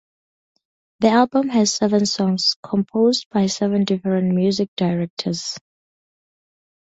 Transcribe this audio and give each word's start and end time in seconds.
The 1.01 1.09
album 1.09 1.49
has 1.49 1.75
seven 1.75 2.07
songs 2.07 2.55
composed 2.63 3.27
by 3.29 3.45
seven 3.45 3.83
different 3.85 4.33
music 4.33 4.71
directors. 4.75 5.59